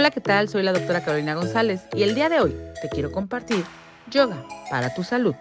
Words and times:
Hola, 0.00 0.10
¿qué 0.10 0.22
tal? 0.22 0.48
Soy 0.48 0.62
la 0.62 0.72
doctora 0.72 1.04
Carolina 1.04 1.34
González 1.34 1.82
y 1.92 2.04
el 2.04 2.14
día 2.14 2.30
de 2.30 2.40
hoy 2.40 2.56
te 2.80 2.88
quiero 2.88 3.12
compartir 3.12 3.62
yoga 4.10 4.42
para 4.70 4.94
tu 4.94 5.04
salud. 5.04 5.34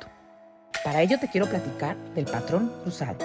Para 0.83 1.01
ello 1.01 1.17
te 1.17 1.29
quiero 1.29 1.47
platicar 1.47 1.95
del 2.13 2.25
patrón 2.25 2.69
cruzado. 2.83 3.17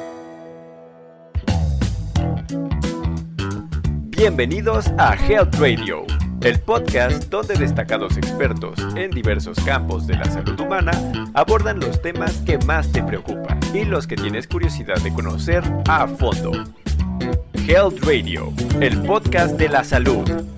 Bienvenidos 4.11 4.87
a 4.97 5.17
Health 5.17 5.57
Radio, 5.57 6.05
el 6.43 6.61
podcast 6.61 7.25
donde 7.31 7.55
destacados 7.55 8.17
expertos 8.17 8.79
en 8.95 9.11
diversos 9.11 9.59
campos 9.65 10.07
de 10.07 10.15
la 10.15 10.27
salud 10.27 10.61
humana 10.61 10.93
abordan 11.35 11.81
los 11.81 12.01
temas 12.01 12.37
que 12.47 12.59
más 12.59 12.93
te 12.93 13.03
preocupan 13.03 13.59
y 13.75 13.85
los 13.85 14.07
que 14.07 14.15
tienes 14.15 14.47
curiosidad 14.47 15.03
de 15.03 15.13
conocer 15.13 15.65
a 15.89 16.07
fondo. 16.07 16.53
Health 17.67 18.05
Radio, 18.05 18.53
el 18.81 19.03
podcast 19.03 19.57
de 19.57 19.69
la 19.69 19.83
salud. 19.83 20.54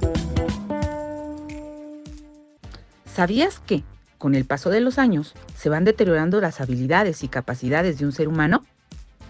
¿Sabías 3.16 3.61
que, 3.61 3.83
con 4.19 4.34
el 4.34 4.45
paso 4.45 4.69
de 4.69 4.83
los 4.83 4.98
años, 4.98 5.33
se 5.57 5.70
van 5.70 5.87
deteriorando 5.87 6.38
las 6.38 6.61
habilidades 6.61 7.24
y 7.24 7.29
capacidades 7.29 7.98
de 7.98 8.05
un 8.05 8.12
ser 8.12 8.29
humano? 8.29 8.62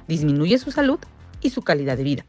Disminuye 0.09 0.59
su 0.59 0.73
salud 0.73 0.99
y 1.41 1.51
su 1.51 1.63
calidad 1.63 1.97
de 1.97 2.03
vida. 2.03 2.27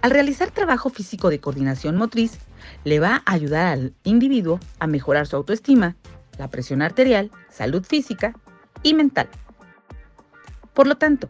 Al 0.00 0.12
realizar 0.12 0.52
trabajo 0.52 0.88
físico 0.88 1.28
de 1.28 1.40
coordinación 1.40 1.96
motriz, 1.96 2.38
le 2.84 3.00
va 3.00 3.24
a 3.26 3.32
ayudar 3.32 3.66
al 3.66 3.94
individuo 4.04 4.60
a 4.78 4.86
mejorar 4.86 5.26
su 5.26 5.34
autoestima, 5.34 5.96
la 6.38 6.50
presión 6.50 6.82
arterial, 6.82 7.32
salud 7.50 7.84
física 7.84 8.34
y 8.84 8.94
mental. 8.94 9.28
Por 10.72 10.86
lo 10.86 10.98
tanto, 10.98 11.28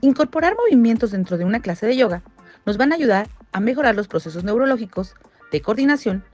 incorporar 0.00 0.56
movimientos 0.56 1.12
dentro 1.12 1.38
de 1.38 1.44
una 1.44 1.60
clase 1.60 1.86
de 1.86 1.96
yoga 1.96 2.22
nos 2.64 2.76
van 2.76 2.90
a 2.90 2.96
ayudar 2.96 3.28
a 3.52 3.60
mejorar 3.60 3.94
los 3.94 4.08
procesos 4.08 4.42
neurológicos 4.42 5.14
de 5.52 5.62
coordinación, 5.62 6.24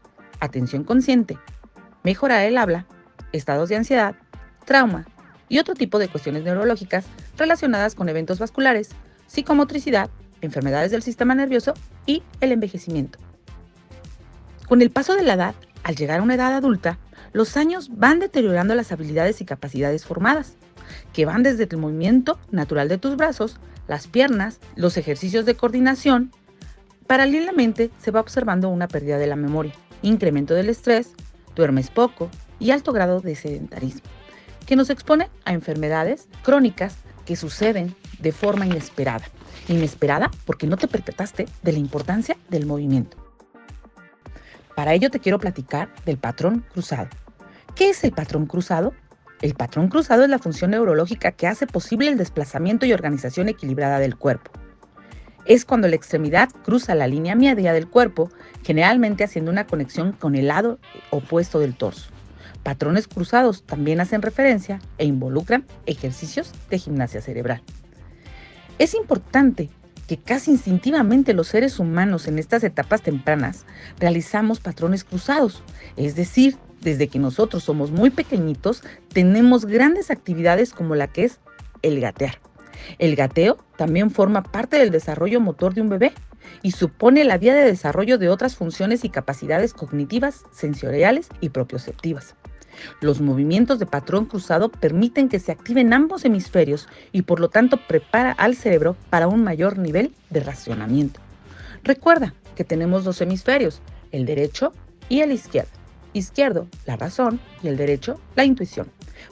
atención 0.41 0.85
consciente, 0.85 1.39
mejorar 2.03 2.43
el 2.45 2.59
habla, 2.59 2.87
estados 3.33 3.69
de 3.69 3.77
ansiedad, 3.77 4.15
trauma 4.65 5.07
y 5.49 5.59
otro 5.59 5.75
tipo 5.75 5.99
de 5.99 6.09
cuestiones 6.09 6.45
neurológicas 6.45 7.05
relacionadas 7.37 7.95
con 7.95 8.09
eventos 8.09 8.39
vasculares, 8.39 8.91
psicomotricidad, 9.27 10.11
enfermedades 10.41 10.91
del 10.91 11.03
sistema 11.03 11.35
nervioso 11.35 11.75
y 12.07 12.23
el 12.41 12.53
envejecimiento. 12.53 13.19
Con 14.69 14.83
el 14.83 14.91
paso 14.91 15.15
de 15.15 15.23
la 15.23 15.35
edad, 15.35 15.55
al 15.83 15.97
llegar 15.97 16.21
a 16.21 16.23
una 16.23 16.35
edad 16.35 16.55
adulta, 16.55 16.99
los 17.33 17.57
años 17.57 17.91
van 17.93 18.21
deteriorando 18.21 18.75
las 18.75 18.93
habilidades 18.93 19.41
y 19.41 19.45
capacidades 19.45 20.05
formadas, 20.05 20.57
que 21.13 21.25
van 21.25 21.43
desde 21.43 21.65
el 21.65 21.77
movimiento 21.79 22.39
natural 22.51 22.89
de 22.89 22.99
tus 22.99 23.17
brazos, 23.17 23.59
las 23.89 24.07
piernas, 24.07 24.59
los 24.77 24.97
ejercicios 24.97 25.47
de 25.47 25.55
coordinación. 25.55 26.33
Paralelamente 27.07 27.91
se 27.99 28.11
va 28.11 28.21
observando 28.21 28.69
una 28.69 28.89
pérdida 28.89 29.19
de 29.19 29.27
la 29.27 29.37
memoria, 29.37 29.75
incremento 30.03 30.55
del 30.55 30.69
estrés, 30.69 31.13
duermes 31.55 31.91
poco 31.91 32.31
y 32.59 32.71
alto 32.71 32.93
grado 32.93 33.21
de 33.21 33.35
sedentarismo, 33.35 34.03
que 34.67 34.77
nos 34.77 34.91
expone 34.91 35.29
a 35.45 35.53
enfermedades 35.53 36.29
crónicas 36.43 36.97
que 37.25 37.37
suceden 37.37 37.95
de 38.19 38.33
forma 38.33 38.67
inesperada. 38.67 39.25
Inesperada 39.69 40.31
porque 40.45 40.67
no 40.67 40.77
te 40.77 40.89
percataste 40.89 41.47
de 41.63 41.73
la 41.73 41.79
importancia 41.79 42.37
del 42.49 42.67
movimiento. 42.67 43.17
Para 44.75 44.95
ello 44.95 45.11
te 45.11 45.21
quiero 45.21 45.39
platicar 45.39 45.93
del 46.07 46.19
patrón 46.19 46.65
cruzado. 46.73 47.09
¿Qué 47.75 47.91
es 47.91 48.03
el 48.05 48.13
patrón 48.13 48.47
cruzado? 48.47 48.93
El 49.41 49.55
patrón 49.55 49.89
cruzado 49.89 50.23
es 50.23 50.31
la 50.31 50.39
función 50.39 50.71
neurológica 50.71 51.33
que 51.33 51.47
hace 51.47 51.67
posible 51.67 52.09
el 52.09 52.19
desplazamiento 52.19 52.87
y 52.87 52.93
organización 52.93 53.49
equilibrada 53.49 53.99
del 53.99 54.17
cuerpo 54.17 54.62
es 55.45 55.65
cuando 55.65 55.89
la 55.89 55.97
extremidad 55.97 56.51
cruza 56.65 56.95
la 56.95 57.07
línea 57.07 57.35
media 57.35 57.73
del 57.73 57.89
cuerpo, 57.89 58.31
generalmente 58.63 59.25
haciendo 59.25 59.51
una 59.51 59.67
conexión 59.67 60.13
con 60.13 60.35
el 60.35 60.49
lado 60.49 60.79
opuesto 61.11 61.59
del 61.59 61.75
torso. 61.75 62.11
Patrones 62.63 63.09
cruzados 63.09 63.65
también 63.65 64.01
hacen 64.01 64.23
referencia 64.23 64.81
e 64.99 65.05
involucran 65.05 65.67
ejercicios 65.87 66.53
de 66.71 66.79
gimnasia 66.79 67.21
cerebral. 67.21 67.63
Es 68.79 68.95
importante 68.95 69.69
que 70.07 70.17
casi 70.17 70.51
instintivamente 70.51 71.35
los 71.35 71.49
seres 71.49 71.79
humanos 71.79 72.29
en 72.29 72.39
estas 72.39 72.65
etapas 72.65 73.03
tempranas 73.03 73.65
realizamos 73.99 74.61
patrones 74.61 75.05
cruzados, 75.05 75.63
es 75.97 76.15
decir, 76.15 76.57
desde 76.81 77.09
que 77.09 77.19
nosotros 77.19 77.63
somos 77.65 77.91
muy 77.91 78.11
pequeñitos 78.11 78.83
tenemos 79.13 79.67
grandes 79.67 80.11
actividades 80.11 80.73
como 80.73 80.95
la 80.95 81.07
que 81.07 81.25
es 81.25 81.39
el 81.83 82.01
gatear. 82.01 82.39
El 82.99 83.17
gateo 83.17 83.59
también 83.77 84.11
forma 84.11 84.43
parte 84.43 84.79
del 84.79 84.91
desarrollo 84.91 85.41
motor 85.41 85.75
de 85.75 85.81
un 85.81 85.89
bebé 85.89 86.13
y 86.63 86.73
supone 86.73 87.25
la 87.25 87.39
vía 87.39 87.55
de 87.55 87.65
desarrollo 87.65 88.19
de 88.19 88.29
otras 88.29 88.57
funciones 88.57 89.05
y 89.05 89.11
capacidades 89.11 89.75
cognitivas, 89.75 90.45
sensoriales 90.53 91.29
y 91.41 91.51
propioceptivas. 91.51 92.35
Los 93.01 93.21
movimientos 93.21 93.79
de 93.79 93.87
patrón 93.87 94.27
cruzado 94.27 94.71
permiten 94.71 95.29
que 95.29 95.39
se 95.39 95.53
activen 95.53 95.93
ambos 95.93 96.25
hemisferios 96.25 96.89
y 97.13 97.23
por 97.23 97.41
lo 97.41 97.49
tanto 97.49 97.79
prepara 97.87 98.33
al 98.33 98.57
cerebro 98.57 98.97
para 99.11 99.29
un 99.29 99.45
mayor 99.45 99.79
nivel 99.79 100.15
de 100.31 100.41
racionamiento. 100.41 101.21
Recuerda 101.85 102.35
que 102.55 102.65
tenemos 102.65 103.05
dos 103.05 103.21
hemisferios, 103.21 103.83
el 104.11 104.25
derecho 104.27 104.73
y 105.09 105.21
el 105.21 105.33
izquierdo. 105.33 105.71
Izquierdo, 106.15 106.67
la 106.87 106.97
razón, 106.97 107.41
y 107.63 107.69
el 107.69 107.77
derecho, 107.77 108.21
la 108.37 108.45
intuición. 108.45 108.89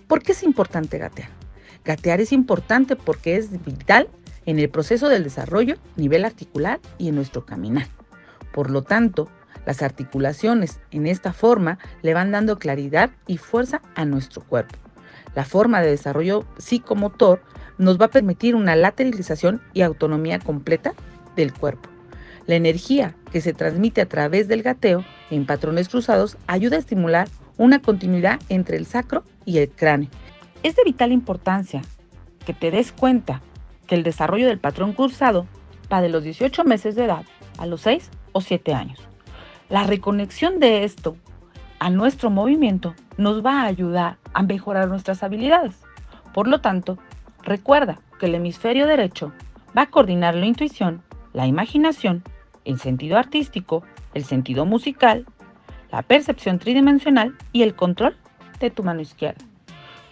¿Por 0.08 0.22
qué 0.22 0.32
es 0.32 0.42
importante 0.42 0.98
gatear? 0.98 1.39
Gatear 1.84 2.20
es 2.20 2.32
importante 2.32 2.96
porque 2.96 3.36
es 3.36 3.64
vital 3.64 4.08
en 4.46 4.58
el 4.58 4.68
proceso 4.68 5.08
del 5.08 5.24
desarrollo, 5.24 5.76
nivel 5.96 6.24
articular 6.24 6.80
y 6.98 7.08
en 7.08 7.14
nuestro 7.14 7.46
caminar. 7.46 7.86
Por 8.52 8.70
lo 8.70 8.82
tanto, 8.82 9.28
las 9.66 9.82
articulaciones 9.82 10.80
en 10.91 11.06
esta 11.06 11.32
forma 11.32 11.78
le 12.02 12.14
van 12.14 12.32
dando 12.32 12.58
claridad 12.58 13.10
y 13.26 13.36
fuerza 13.36 13.82
a 13.94 14.04
nuestro 14.04 14.42
cuerpo. 14.42 14.76
La 15.34 15.44
forma 15.44 15.80
de 15.80 15.91
desarrollo 15.91 16.44
psicomotor 16.58 17.42
nos 17.78 18.00
va 18.00 18.06
a 18.06 18.10
permitir 18.10 18.54
una 18.54 18.76
lateralización 18.76 19.62
y 19.72 19.82
autonomía 19.82 20.38
completa 20.38 20.92
del 21.36 21.52
cuerpo. 21.52 21.88
La 22.47 22.56
energía 22.56 23.14
que 23.30 23.41
se 23.41 23.52
transmite 23.52 24.00
a 24.00 24.08
través 24.08 24.48
del 24.48 24.62
gateo 24.62 25.04
en 25.30 25.47
patrones 25.47 25.88
cruzados 25.88 26.36
ayuda 26.47 26.76
a 26.76 26.80
estimular 26.80 27.28
una 27.56 27.80
continuidad 27.80 28.41
entre 28.48 28.76
el 28.76 28.86
sacro 28.86 29.24
y 29.44 29.58
el 29.58 29.68
cráneo 29.70 30.10
es 30.62 30.76
de 30.76 30.84
vital 30.84 31.12
importancia 31.12 31.82
que 32.44 32.53
te 32.53 32.71
des 32.71 32.93
cuenta 32.93 33.41
que 33.87 33.94
el 33.94 34.03
desarrollo 34.03 34.47
del 34.47 34.59
patrón 34.59 34.93
cruzado 34.93 35.47
va 35.93 36.03
de 36.03 36.09
los 36.09 36.22
18 36.22 36.65
meses 36.65 36.94
de 36.94 37.04
edad 37.04 37.25
a 37.59 37.66
los 37.66 37.81
6 37.82 38.10
o 38.32 38.41
7 38.41 38.75
años. 38.75 39.00
La 39.69 39.84
reconexión 39.84 40.60
de 40.60 40.84
esto 40.84 41.16
a 41.78 41.91
nuestro 41.91 42.31
movimiento 42.31 42.94
nos 43.16 43.44
va 43.44 43.62
a 43.62 43.66
ayudar 43.66 44.19
a 44.34 44.43
mejorar 44.43 44.88
nuestras 44.88 45.22
habilidades. 45.22 45.76
Por 46.34 46.47
lo 46.47 46.60
tanto, 46.60 46.98
recuerda 47.42 48.00
que 48.19 48.27
el 48.27 48.34
hemisferio 48.34 48.87
derecho 48.87 49.32
va 49.77 49.82
a 49.82 49.91
coordinar 49.91 50.34
la 50.34 50.47
intuición, 50.47 51.03
la 51.32 51.47
imaginación, 51.47 52.22
el 52.65 52.78
sentido 52.78 53.16
artístico, 53.16 53.82
el 54.12 54.25
sentido 54.25 54.66
musical, 54.66 55.25
la 55.91 56.03
percepción 56.03 56.59
tridimensional 56.59 57.34
y 57.53 57.62
el 57.62 57.75
control 57.75 58.16
de 58.60 58.71
tu 58.71 58.82
mano 58.82 59.00
izquierda 59.00 59.49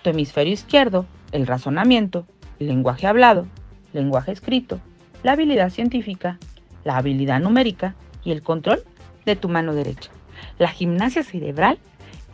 hemisferio 0.09 0.53
izquierdo, 0.53 1.07
el 1.33 1.47
razonamiento, 1.47 2.27
el 2.59 2.69
lenguaje 2.69 3.07
hablado, 3.07 3.47
lenguaje 3.93 4.33
escrito, 4.33 4.81
la 5.23 5.33
habilidad 5.33 5.71
científica, 5.71 6.39
la 6.85 6.97
habilidad 6.97 7.41
numérica 7.41 7.95
y 8.25 8.33
el 8.33 8.43
control 8.43 8.85
de 9.25 9.37
tu 9.37 9.49
mano 9.49 9.75
derecha. 9.75 10.11
La 10.59 10.69
gimnasia 10.69 11.23
cerebral 11.23 11.79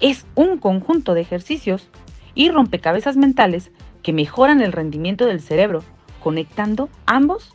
es 0.00 0.26
un 0.34 0.58
conjunto 0.58 1.14
de 1.14 1.20
ejercicios 1.20 1.88
y 2.34 2.50
rompecabezas 2.50 3.16
mentales 3.16 3.70
que 4.02 4.12
mejoran 4.12 4.60
el 4.60 4.72
rendimiento 4.72 5.26
del 5.26 5.40
cerebro 5.40 5.82
conectando 6.22 6.88
ambos 7.06 7.54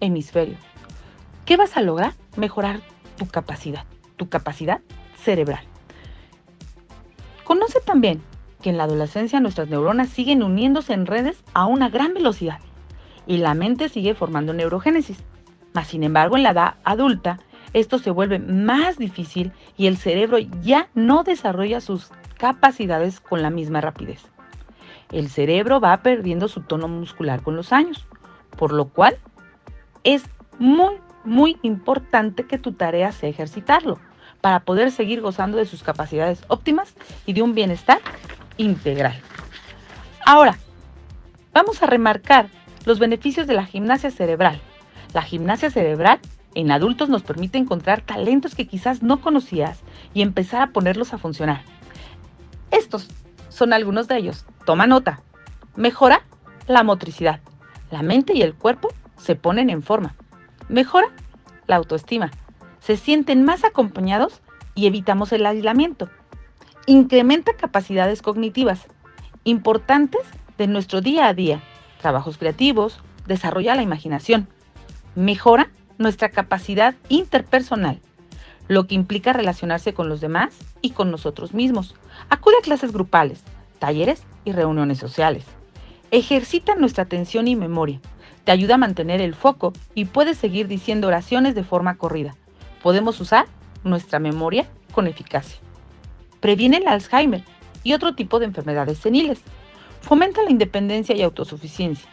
hemisferios. 0.00 0.60
¿Qué 1.44 1.56
vas 1.56 1.76
a 1.76 1.82
lograr? 1.82 2.14
Mejorar 2.36 2.80
tu 3.16 3.26
capacidad, 3.26 3.84
tu 4.16 4.28
capacidad 4.28 4.80
cerebral. 5.16 5.64
Conoce 7.44 7.80
también 7.80 8.22
que 8.62 8.70
en 8.70 8.76
la 8.76 8.84
adolescencia 8.84 9.40
nuestras 9.40 9.68
neuronas 9.68 10.08
siguen 10.08 10.42
uniéndose 10.42 10.92
en 10.92 11.06
redes 11.06 11.42
a 11.54 11.66
una 11.66 11.88
gran 11.88 12.14
velocidad 12.14 12.58
y 13.26 13.38
la 13.38 13.54
mente 13.54 13.88
sigue 13.88 14.14
formando 14.14 14.52
neurogénesis. 14.52 15.22
Mas, 15.72 15.88
sin 15.88 16.02
embargo, 16.02 16.36
en 16.36 16.42
la 16.42 16.50
edad 16.50 16.74
adulta, 16.84 17.38
esto 17.72 17.98
se 17.98 18.10
vuelve 18.10 18.38
más 18.38 18.98
difícil 18.98 19.52
y 19.76 19.86
el 19.86 19.96
cerebro 19.96 20.38
ya 20.38 20.88
no 20.94 21.22
desarrolla 21.22 21.80
sus 21.80 22.10
capacidades 22.38 23.20
con 23.20 23.42
la 23.42 23.50
misma 23.50 23.80
rapidez. 23.80 24.24
El 25.12 25.28
cerebro 25.28 25.80
va 25.80 25.96
perdiendo 26.02 26.48
su 26.48 26.62
tono 26.62 26.88
muscular 26.88 27.42
con 27.42 27.56
los 27.56 27.72
años, 27.72 28.06
por 28.56 28.72
lo 28.72 28.88
cual 28.88 29.18
es 30.02 30.24
muy, 30.58 30.96
muy 31.24 31.58
importante 31.62 32.46
que 32.46 32.58
tu 32.58 32.72
tarea 32.72 33.12
sea 33.12 33.28
ejercitarlo 33.28 33.98
para 34.40 34.60
poder 34.60 34.90
seguir 34.90 35.20
gozando 35.20 35.58
de 35.58 35.66
sus 35.66 35.82
capacidades 35.82 36.42
óptimas 36.48 36.94
y 37.26 37.32
de 37.32 37.42
un 37.42 37.54
bienestar 37.54 38.00
integral. 38.60 39.18
Ahora, 40.24 40.58
vamos 41.52 41.82
a 41.82 41.86
remarcar 41.86 42.48
los 42.84 42.98
beneficios 42.98 43.46
de 43.46 43.54
la 43.54 43.64
gimnasia 43.64 44.10
cerebral. 44.10 44.60
La 45.14 45.22
gimnasia 45.22 45.70
cerebral 45.70 46.20
En 46.52 46.72
adultos 46.72 47.08
nos 47.08 47.22
permite 47.22 47.58
encontrar 47.58 48.02
talentos 48.02 48.56
que 48.56 48.66
quizás 48.66 49.04
no 49.04 49.20
conocías 49.20 49.82
y 50.14 50.22
empezar 50.22 50.62
a 50.62 50.72
ponerlos 50.72 51.14
a 51.14 51.18
funcionar. 51.18 51.62
Estos 52.72 53.08
son 53.50 53.72
algunos 53.72 54.08
de 54.08 54.16
ellos. 54.16 54.44
Toma 54.64 54.88
nota. 54.88 55.22
Mejora 55.76 56.24
la 56.66 56.82
motricidad. 56.82 57.38
La 57.92 58.02
mente 58.02 58.32
y 58.34 58.42
el 58.42 58.54
cuerpo 58.54 58.88
se 59.16 59.36
ponen 59.36 59.70
en 59.70 59.84
forma. 59.84 60.16
Mejora 60.68 61.06
la 61.68 61.76
autoestima. 61.76 62.32
Se 62.80 62.96
sienten 62.96 63.44
más 63.44 63.62
acompañados 63.62 64.42
y 64.74 64.86
evitamos 64.86 65.32
el 65.32 65.46
aislamiento. 65.46 66.10
Incrementa 66.90 67.52
capacidades 67.52 68.20
cognitivas 68.20 68.88
importantes 69.44 70.22
de 70.58 70.66
nuestro 70.66 71.00
día 71.00 71.28
a 71.28 71.34
día. 71.34 71.62
Trabajos 72.00 72.36
creativos, 72.36 72.98
desarrolla 73.28 73.76
la 73.76 73.82
imaginación. 73.82 74.48
Mejora 75.14 75.70
nuestra 75.98 76.30
capacidad 76.30 76.96
interpersonal, 77.08 78.00
lo 78.66 78.88
que 78.88 78.96
implica 78.96 79.32
relacionarse 79.32 79.94
con 79.94 80.08
los 80.08 80.20
demás 80.20 80.52
y 80.82 80.90
con 80.90 81.12
nosotros 81.12 81.54
mismos. 81.54 81.94
Acude 82.28 82.56
a 82.58 82.64
clases 82.64 82.90
grupales, 82.90 83.44
talleres 83.78 84.24
y 84.44 84.50
reuniones 84.50 84.98
sociales. 84.98 85.44
Ejercita 86.10 86.74
nuestra 86.74 87.04
atención 87.04 87.46
y 87.46 87.54
memoria. 87.54 88.00
Te 88.42 88.50
ayuda 88.50 88.74
a 88.74 88.78
mantener 88.78 89.20
el 89.20 89.36
foco 89.36 89.72
y 89.94 90.06
puedes 90.06 90.38
seguir 90.38 90.66
diciendo 90.66 91.06
oraciones 91.06 91.54
de 91.54 91.62
forma 91.62 91.98
corrida. 91.98 92.34
Podemos 92.82 93.20
usar 93.20 93.46
nuestra 93.84 94.18
memoria 94.18 94.68
con 94.90 95.06
eficacia. 95.06 95.60
Previene 96.40 96.78
el 96.78 96.88
Alzheimer 96.88 97.44
y 97.82 97.92
otro 97.92 98.14
tipo 98.14 98.38
de 98.38 98.46
enfermedades 98.46 98.98
seniles. 98.98 99.42
Fomenta 100.00 100.42
la 100.42 100.50
independencia 100.50 101.14
y 101.14 101.22
autosuficiencia. 101.22 102.10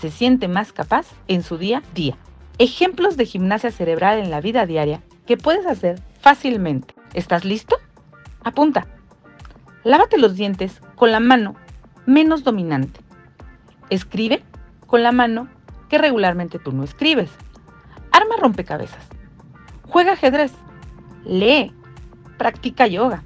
Se 0.00 0.10
siente 0.10 0.48
más 0.48 0.72
capaz 0.72 1.06
en 1.28 1.42
su 1.42 1.58
día 1.58 1.78
a 1.78 1.94
día. 1.94 2.16
Ejemplos 2.58 3.16
de 3.16 3.26
gimnasia 3.26 3.70
cerebral 3.70 4.18
en 4.18 4.30
la 4.30 4.40
vida 4.40 4.66
diaria 4.66 5.02
que 5.26 5.36
puedes 5.36 5.66
hacer 5.66 6.00
fácilmente. 6.20 6.94
¿Estás 7.14 7.44
listo? 7.44 7.76
Apunta. 8.42 8.86
Lávate 9.84 10.18
los 10.18 10.34
dientes 10.34 10.80
con 10.94 11.12
la 11.12 11.20
mano 11.20 11.54
menos 12.06 12.44
dominante. 12.44 13.00
Escribe 13.90 14.42
con 14.86 15.02
la 15.02 15.12
mano 15.12 15.48
que 15.88 15.98
regularmente 15.98 16.58
tú 16.58 16.72
no 16.72 16.84
escribes. 16.84 17.30
Arma 18.12 18.36
rompecabezas. 18.40 19.06
Juega 19.88 20.12
ajedrez. 20.12 20.52
Lee. 21.24 21.72
Practica 22.38 22.86
yoga. 22.86 23.22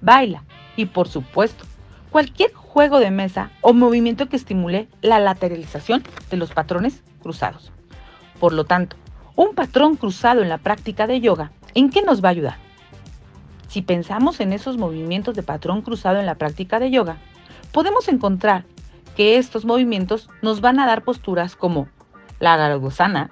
Baila. 0.00 0.44
Y 0.76 0.86
por 0.86 1.08
supuesto, 1.08 1.64
cualquier 2.10 2.52
juego 2.54 3.00
de 3.00 3.10
mesa 3.10 3.50
o 3.60 3.72
movimiento 3.72 4.28
que 4.28 4.36
estimule 4.36 4.88
la 5.02 5.20
lateralización 5.20 6.02
de 6.30 6.36
los 6.36 6.50
patrones 6.52 7.02
cruzados. 7.22 7.72
Por 8.38 8.52
lo 8.52 8.64
tanto, 8.64 8.96
un 9.36 9.54
patrón 9.54 9.96
cruzado 9.96 10.42
en 10.42 10.48
la 10.48 10.58
práctica 10.58 11.06
de 11.06 11.20
yoga, 11.20 11.52
¿en 11.74 11.90
qué 11.90 12.02
nos 12.02 12.22
va 12.22 12.28
a 12.28 12.32
ayudar? 12.32 12.56
Si 13.68 13.82
pensamos 13.82 14.40
en 14.40 14.52
esos 14.52 14.76
movimientos 14.76 15.34
de 15.34 15.42
patrón 15.42 15.82
cruzado 15.82 16.18
en 16.18 16.26
la 16.26 16.34
práctica 16.34 16.80
de 16.80 16.90
yoga, 16.90 17.18
podemos 17.72 18.08
encontrar 18.08 18.64
que 19.16 19.38
estos 19.38 19.64
movimientos 19.64 20.28
nos 20.42 20.60
van 20.60 20.80
a 20.80 20.86
dar 20.86 21.02
posturas 21.02 21.56
como 21.56 21.88
la 22.38 22.56
Garudasana 22.56 23.30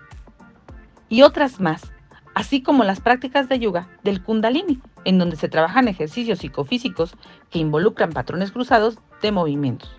y 1.09 1.23
otras 1.23 1.61
más, 1.61 1.91
así 2.35 2.63
como 2.63 2.85
las 2.85 3.01
prácticas 3.01 3.49
de 3.49 3.59
yoga 3.59 3.89
del 4.05 4.23
Kundalini, 4.23 4.81
en 5.09 5.17
donde 5.17 5.37
se 5.37 5.49
trabajan 5.49 5.89
ejercicios 5.89 6.41
psicofísicos 6.41 7.15
que 7.49 7.59
involucran 7.59 8.13
patrones 8.13 8.53
cruzados 8.53 8.99
de 9.23 9.33
movimientos. 9.33 9.91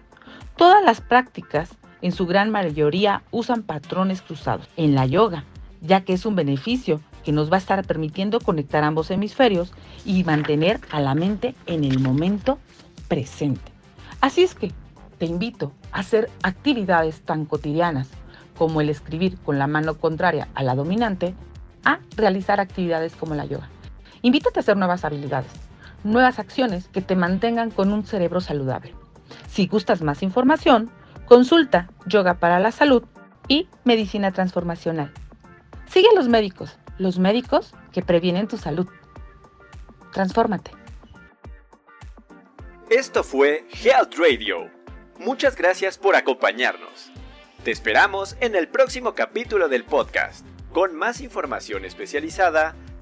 Todas 0.55 0.85
las 0.85 1.01
prácticas 1.01 1.71
en 2.03 2.11
su 2.11 2.27
gran 2.27 2.51
mayoría 2.51 3.23
usan 3.31 3.63
patrones 3.63 4.21
cruzados 4.21 4.69
en 4.77 4.93
la 4.93 5.07
yoga, 5.07 5.45
ya 5.81 6.01
que 6.01 6.13
es 6.13 6.27
un 6.27 6.35
beneficio 6.35 7.01
que 7.23 7.31
nos 7.31 7.51
va 7.51 7.55
a 7.55 7.57
estar 7.57 7.83
permitiendo 7.87 8.39
conectar 8.39 8.83
ambos 8.83 9.09
hemisferios 9.09 9.73
y 10.05 10.23
mantener 10.23 10.79
a 10.91 10.99
la 10.99 11.15
mente 11.15 11.55
en 11.65 11.85
el 11.85 11.99
momento 11.99 12.59
presente. 13.07 13.71
Así 14.21 14.43
es 14.43 14.53
que 14.53 14.71
te 15.17 15.25
invito 15.25 15.71
a 15.91 16.01
hacer 16.01 16.29
actividades 16.43 17.21
tan 17.21 17.45
cotidianas 17.45 18.09
como 18.55 18.79
el 18.79 18.91
escribir 18.91 19.39
con 19.39 19.57
la 19.57 19.65
mano 19.65 19.95
contraria 19.95 20.49
a 20.53 20.61
la 20.61 20.75
dominante, 20.75 21.33
a 21.83 21.97
realizar 22.15 22.59
actividades 22.59 23.15
como 23.15 23.33
la 23.33 23.45
yoga. 23.45 23.69
Invítate 24.21 24.59
a 24.59 24.61
hacer 24.61 24.77
nuevas 24.77 25.05
habilidades, 25.05 25.51
nuevas 26.03 26.39
acciones 26.39 26.87
que 26.89 27.01
te 27.01 27.15
mantengan 27.15 27.71
con 27.71 27.91
un 27.91 28.05
cerebro 28.05 28.41
saludable. 28.41 28.93
Si 29.49 29.67
gustas 29.67 30.01
más 30.01 30.23
información, 30.23 30.91
Consulta 31.25 31.89
Yoga 32.05 32.35
para 32.35 32.59
la 32.59 32.71
Salud 32.71 33.03
y 33.47 33.67
Medicina 33.83 34.31
Transformacional. 34.31 35.13
Sigue 35.87 36.07
a 36.11 36.15
los 36.15 36.27
médicos, 36.27 36.77
los 36.97 37.19
médicos 37.19 37.73
que 37.91 38.01
previenen 38.01 38.47
tu 38.47 38.57
salud. 38.57 38.87
Transfórmate. 40.11 40.71
Esto 42.89 43.23
fue 43.23 43.67
Health 43.71 44.15
Radio. 44.17 44.71
Muchas 45.19 45.55
gracias 45.55 45.97
por 45.97 46.15
acompañarnos. 46.15 47.11
Te 47.63 47.71
esperamos 47.71 48.35
en 48.39 48.55
el 48.55 48.67
próximo 48.67 49.13
capítulo 49.13 49.69
del 49.69 49.83
podcast, 49.83 50.45
con 50.71 50.95
más 50.95 51.21
información 51.21 51.85
especializada, 51.85 52.75